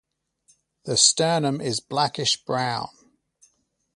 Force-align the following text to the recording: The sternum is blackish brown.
The 0.85 0.97
sternum 0.97 1.61
is 1.61 1.79
blackish 1.79 2.43
brown. 2.43 2.89